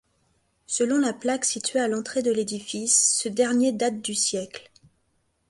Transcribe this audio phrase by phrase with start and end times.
[0.65, 4.71] Selon la plaque située à l'entrée de l'édifice, ce dernier date du siècle.